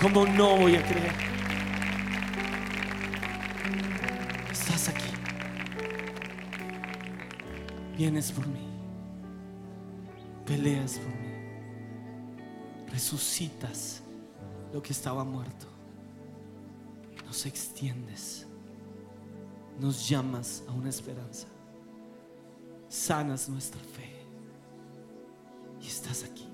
[0.00, 1.12] ¿Cómo no voy a creer?
[4.52, 5.10] Estás aquí.
[7.96, 8.68] Vienes por mí.
[10.44, 11.30] Peleas por mí.
[12.92, 14.02] Resucitas
[14.72, 15.69] lo que estaba muerto
[17.30, 18.44] nos extiendes,
[19.78, 21.46] nos llamas a una esperanza,
[22.88, 24.10] sanas nuestra fe
[25.80, 26.48] y estás aquí.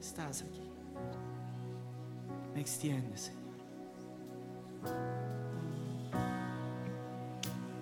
[0.00, 0.68] Estás aquí.
[2.54, 3.54] Me extiendes, Señor.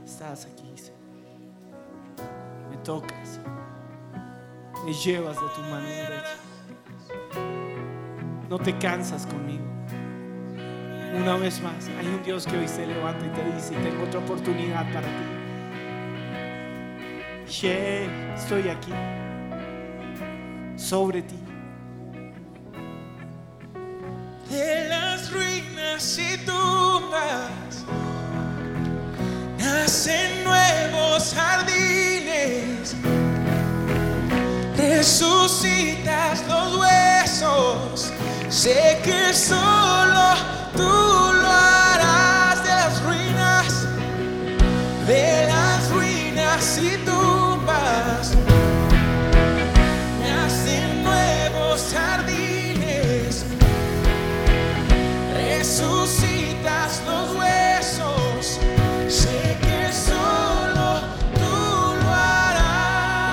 [0.05, 0.99] Estás aquí, Señor.
[2.71, 3.41] Me tocas,
[4.85, 6.52] me llevas de tu mano derecha.
[8.53, 9.65] No te cansas conmigo.
[11.17, 14.21] Una vez más, hay un Dios que hoy se levanta y te dice, tengo otra
[14.21, 15.25] oportunidad para ti.
[17.49, 18.93] She, estoy aquí,
[20.77, 21.39] sobre ti.
[24.51, 27.87] de las ruinas y tumbas
[29.57, 32.95] nacen nuevos jardines,
[34.77, 38.12] resucitas los huesos,
[38.53, 40.35] sé que solo
[40.77, 43.89] tú lo harás de las ruinas,
[45.07, 48.35] de las ruinas y tumbas.
[50.21, 53.47] Nacen nuevos jardines,
[55.35, 58.61] resucitas los huesos.
[59.09, 61.01] Sé que solo
[61.35, 61.57] tú
[62.03, 63.33] lo harás.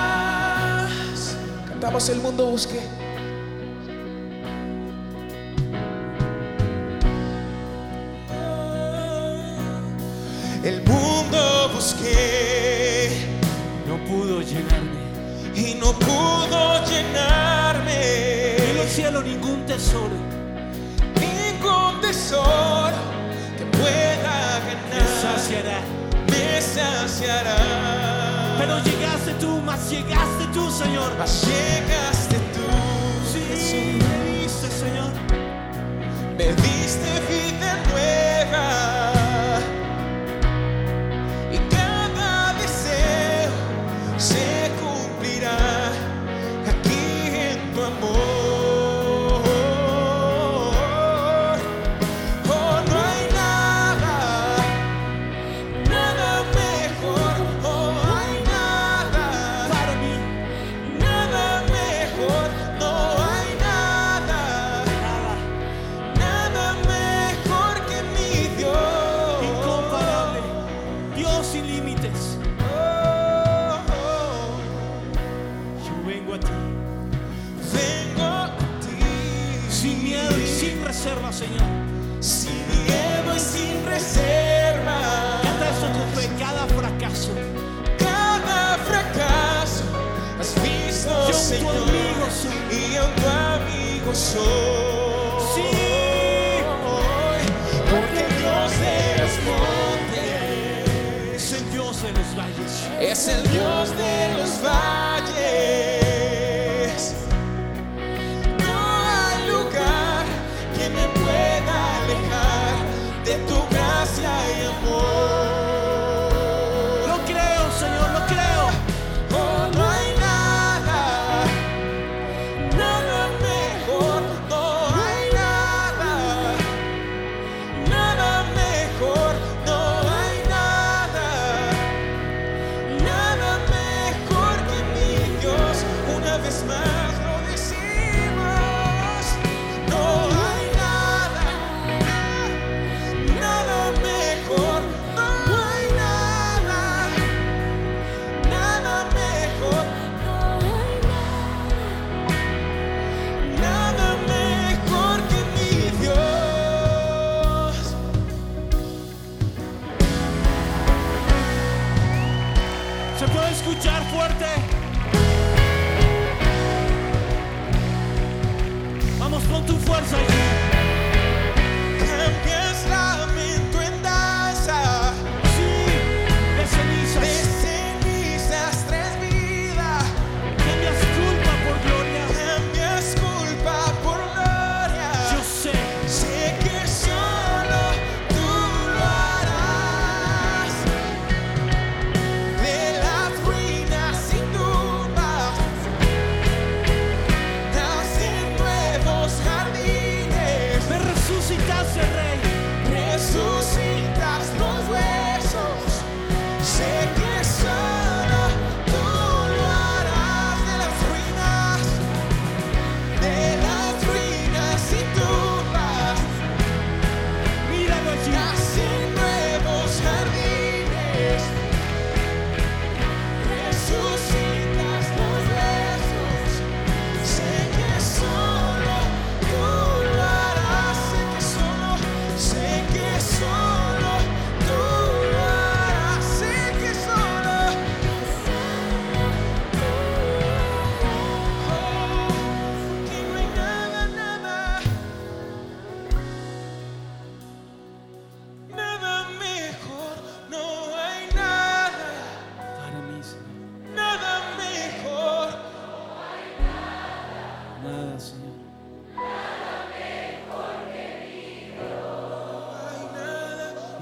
[1.68, 2.99] Cantamos el mundo busque.
[19.80, 20.16] Tesoro
[21.18, 22.98] ningún tesoro
[23.56, 25.78] que pueda me ganar saciará.
[26.30, 27.56] me saciará.
[28.58, 31.10] Pero llegaste tú, más llegaste tú, Señor.
[31.18, 32.66] Mas llegaste tú,
[33.32, 35.12] Sí, Jesús, me diste, Señor.
[36.36, 38.89] me diste vida nueva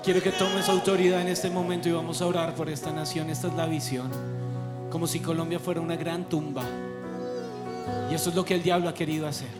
[0.09, 3.29] Quiero que tomes autoridad en este momento y vamos a orar por esta nación.
[3.29, 4.11] Esta es la visión.
[4.89, 6.65] Como si Colombia fuera una gran tumba.
[8.11, 9.51] Y eso es lo que el diablo ha querido hacer.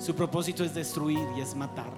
[0.00, 1.92] Su propósito es destruir y es matar.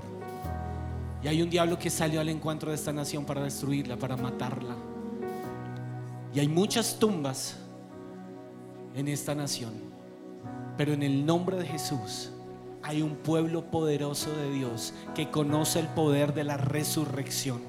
[1.22, 4.76] Y hay un diablo que salió al encuentro de esta nación para destruirla, para matarla.
[6.34, 7.56] Y hay muchas tumbas
[8.94, 9.72] en esta nación.
[10.76, 12.28] Pero en el nombre de Jesús
[12.84, 17.62] hay un pueblo poderoso de Dios que conoce el poder de la resurrección.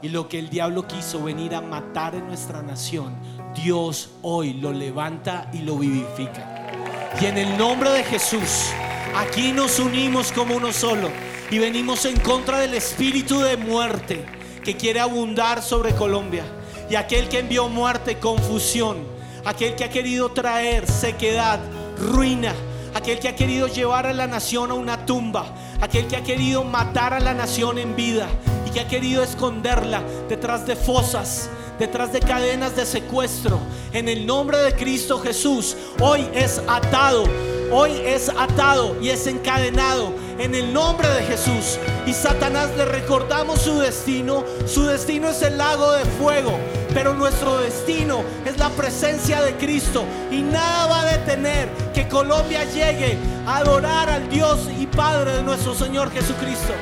[0.00, 3.14] Y lo que el diablo quiso venir a matar en nuestra nación,
[3.54, 6.72] Dios hoy lo levanta y lo vivifica.
[7.20, 8.70] Y en el nombre de Jesús,
[9.14, 11.10] aquí nos unimos como uno solo
[11.50, 14.24] y venimos en contra del espíritu de muerte
[14.64, 16.44] que quiere abundar sobre Colombia.
[16.88, 18.96] Y aquel que envió muerte, confusión,
[19.44, 21.60] aquel que ha querido traer sequedad,
[21.98, 22.54] ruina,
[22.94, 25.46] aquel que ha querido llevar a la nación a una tumba,
[25.80, 28.28] aquel que ha querido matar a la nación en vida
[28.66, 33.58] y que ha querido esconderla detrás de fosas, detrás de cadenas de secuestro.
[33.92, 37.24] En el nombre de Cristo Jesús, hoy es atado,
[37.72, 41.78] hoy es atado y es encadenado en el nombre de Jesús.
[42.06, 44.44] Y Satanás le recordamos su destino.
[44.66, 46.58] Su destino es el lago de fuego,
[46.94, 50.04] pero nuestro destino es la presencia de Cristo.
[50.30, 55.42] Y nada va a detener que Colombia llegue a adorar al Dios y Padre de
[55.42, 56.72] nuestro Señor Jesucristo.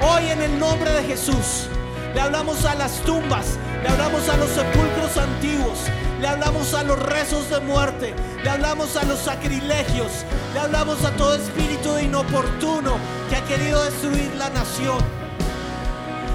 [0.00, 1.68] Hoy en el nombre de Jesús
[2.14, 5.78] le hablamos a las tumbas, le hablamos a los sepulcros antiguos,
[6.20, 11.10] le hablamos a los rezos de muerte, le hablamos a los sacrilegios, le hablamos a
[11.12, 12.96] todo espíritu inoportuno
[13.28, 14.98] que ha querido destruir la nación.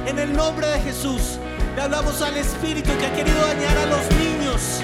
[0.05, 1.39] En el nombre de Jesús
[1.75, 4.81] le hablamos al espíritu que ha querido dañar a los niños,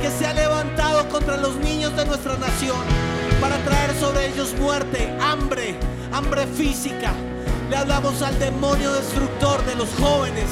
[0.00, 2.78] que se ha levantado contra los niños de nuestra nación.
[3.40, 5.78] para traer sobre ellos muerte, hambre,
[6.12, 7.12] hambre física.
[7.70, 10.50] Le hablamos al demonio destructor de los jóvenes.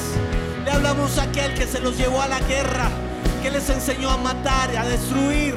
[0.63, 2.89] Le hablamos a aquel que se los llevó a la guerra,
[3.43, 5.55] que les enseñó a matar, a destruir.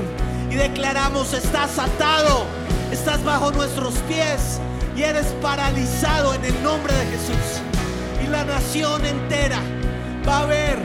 [0.50, 2.46] Y declaramos, estás atado,
[2.90, 4.58] estás bajo nuestros pies
[4.96, 7.62] y eres paralizado en el nombre de Jesús.
[8.24, 9.60] Y la nación entera
[10.26, 10.78] va a ver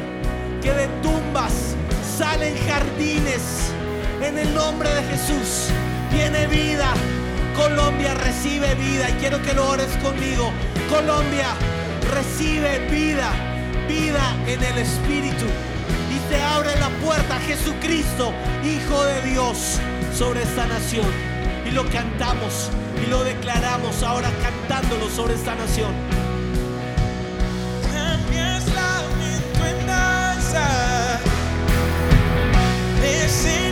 [0.62, 1.76] que de tumbas
[2.18, 3.72] salen jardines
[4.22, 5.70] en el nombre de Jesús.
[6.12, 6.94] Viene vida.
[7.56, 10.52] Colombia recibe vida y quiero que lo ores conmigo.
[10.90, 11.48] Colombia
[12.14, 13.32] recibe vida,
[13.88, 15.46] vida en el Espíritu.
[16.14, 18.34] Y te abre la puerta Jesucristo,
[18.64, 19.80] Hijo de Dios,
[20.18, 21.08] sobre esta nación.
[21.68, 22.70] Y lo cantamos
[23.06, 26.25] y lo declaramos ahora cantándolo sobre esta nación.
[33.26, 33.65] De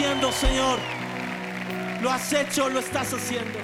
[0.00, 0.78] haciendo, Señor.
[2.00, 3.58] Lo has hecho, lo estás haciendo.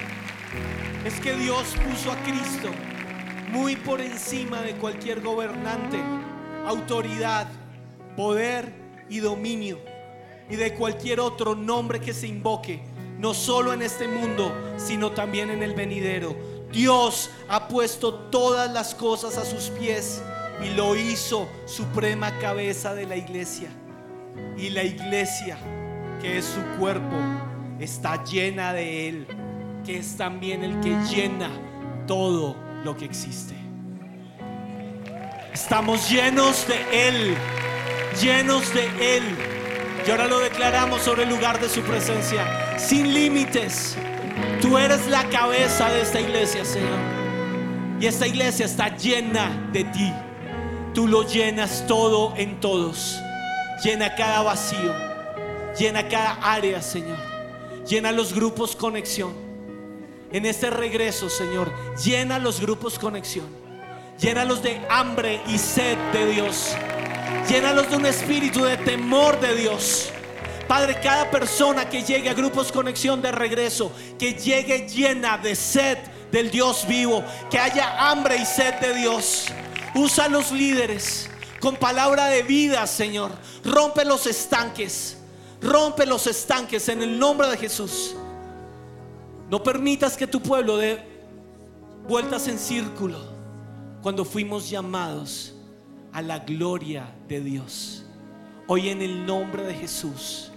[1.03, 2.69] Es que Dios puso a Cristo
[3.49, 5.97] muy por encima de cualquier gobernante,
[6.67, 7.47] autoridad,
[8.15, 8.71] poder
[9.09, 9.79] y dominio.
[10.47, 12.83] Y de cualquier otro nombre que se invoque,
[13.17, 16.35] no solo en este mundo, sino también en el venidero.
[16.71, 20.21] Dios ha puesto todas las cosas a sus pies
[20.63, 23.69] y lo hizo suprema cabeza de la iglesia.
[24.55, 25.57] Y la iglesia,
[26.21, 27.15] que es su cuerpo,
[27.79, 29.27] está llena de Él,
[29.85, 31.49] que es también el que llena
[32.05, 33.55] todo lo que existe.
[35.53, 37.35] Estamos llenos de Él,
[38.21, 39.23] llenos de Él.
[40.05, 43.97] Y ahora lo declaramos sobre el lugar de su presencia, sin límites.
[44.61, 46.99] Tú eres la cabeza de esta iglesia, Señor.
[47.99, 50.13] Y esta iglesia está llena de ti.
[50.93, 53.19] Tú lo llenas todo en todos.
[53.83, 55.06] Llena cada vacío.
[55.79, 57.17] Llena cada área, Señor.
[57.87, 59.33] Llena los grupos conexión.
[60.31, 61.71] En este regreso, Señor,
[62.03, 63.45] llena los grupos conexión.
[64.19, 66.75] Llénalos de hambre y sed de Dios.
[67.47, 70.09] Llénalos de un espíritu de temor de Dios.
[70.67, 75.97] Padre, cada persona que llegue a grupos conexión de regreso, que llegue llena de sed
[76.31, 79.45] del Dios vivo, que haya hambre y sed de Dios.
[79.95, 83.31] Usa a los líderes con palabra de vida, Señor.
[83.63, 85.16] Rompe los estanques.
[85.61, 88.15] Rompe los estanques en el nombre de Jesús.
[89.49, 91.03] No permitas que tu pueblo dé
[92.07, 93.17] vueltas en círculo
[94.01, 95.53] cuando fuimos llamados
[96.11, 98.05] a la gloria de Dios.
[98.67, 100.51] Hoy en el nombre de Jesús,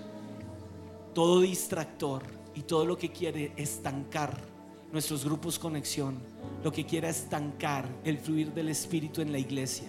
[1.15, 2.23] todo distractor
[2.55, 4.37] y todo lo que quiere estancar
[4.93, 6.19] nuestros grupos conexión,
[6.65, 9.89] lo que quiera estancar el fluir del Espíritu en la iglesia,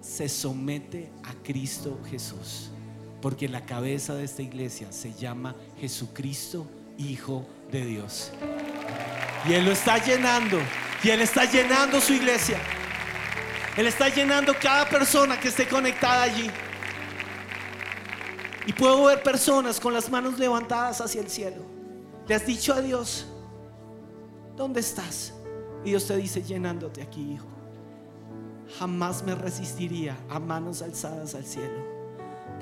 [0.00, 2.70] se somete a Cristo Jesús.
[3.24, 6.66] Porque la cabeza de esta iglesia se llama Jesucristo,
[6.98, 8.30] Hijo de Dios.
[9.48, 10.58] Y Él lo está llenando.
[11.02, 12.58] Y Él está llenando su iglesia.
[13.78, 16.50] Él está llenando cada persona que esté conectada allí.
[18.66, 21.64] Y puedo ver personas con las manos levantadas hacia el cielo.
[22.28, 23.24] Le has dicho a Dios,
[24.54, 25.32] ¿dónde estás?
[25.82, 27.48] Y Dios te dice, llenándote aquí, hijo.
[28.78, 31.93] Jamás me resistiría a manos alzadas al cielo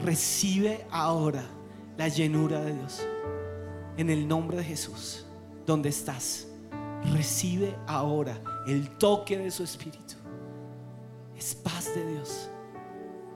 [0.03, 1.45] recibe ahora
[1.97, 3.07] la llenura de Dios.
[3.97, 5.27] En el nombre de Jesús,
[5.67, 6.49] donde estás,
[7.13, 10.15] recibe ahora el toque de su Espíritu.
[11.37, 12.49] Es paz de Dios,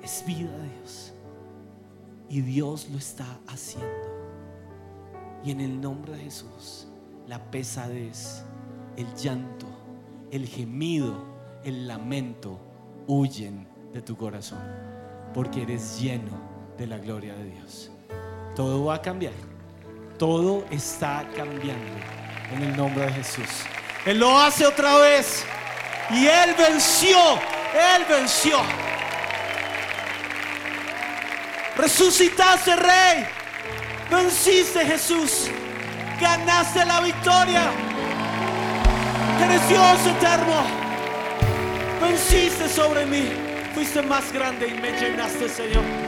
[0.03, 1.13] es vida de Dios.
[2.29, 3.87] Y Dios lo está haciendo.
[5.45, 6.89] Y en el nombre de Jesús,
[7.29, 8.43] la pesadez,
[8.97, 9.67] el llanto,
[10.33, 11.15] el gemido,
[11.63, 12.59] el lamento
[13.07, 14.61] huyen de tu corazón,
[15.33, 17.91] porque eres lleno de la gloria de Dios.
[18.55, 19.33] Todo va a cambiar.
[20.19, 21.93] Todo está cambiando
[22.53, 23.49] en el nombre de Jesús.
[24.05, 25.45] Él lo hace otra vez.
[26.11, 27.19] Y Él venció.
[27.75, 28.59] Él venció.
[31.77, 33.27] Resucitaste, Rey.
[34.11, 35.51] Venciste, Jesús.
[36.21, 37.71] Ganaste la victoria.
[39.45, 40.63] Eres Dios eterno.
[42.01, 43.29] Venciste sobre mí.
[43.75, 46.06] Fuiste más grande y me llenaste, Señor.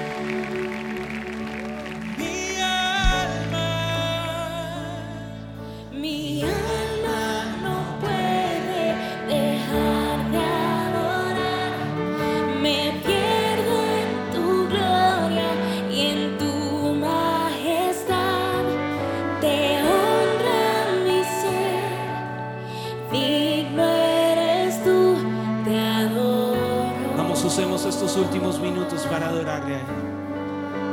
[27.88, 29.86] estos últimos minutos para adorarle a Él,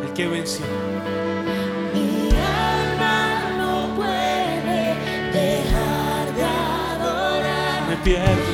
[0.07, 0.65] el que venció.
[1.93, 4.95] Mi alma no puede
[5.33, 7.89] dejar de adorar.
[7.89, 8.44] Me pierdo.